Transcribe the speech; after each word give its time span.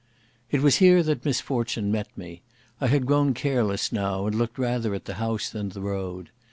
It 0.49 0.63
was 0.63 0.77
here 0.77 1.03
that 1.03 1.23
misfortune 1.25 1.91
met 1.91 2.07
me. 2.17 2.41
I 2.79 2.87
had 2.87 3.05
grown 3.05 3.35
careless 3.35 3.91
now, 3.91 4.25
and 4.25 4.33
looked 4.33 4.57
rather 4.57 4.95
at 4.95 5.05
the 5.05 5.13
house 5.21 5.47
than 5.51 5.69
the 5.69 5.81
road. 5.81 6.31